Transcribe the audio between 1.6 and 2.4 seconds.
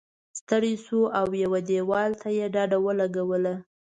دیوال ته